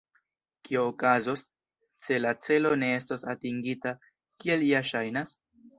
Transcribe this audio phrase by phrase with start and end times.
[0.69, 1.43] Kio okazos,
[2.07, 3.95] se la celo ne estos atingita,
[4.45, 5.41] kiel ja ŝajnas?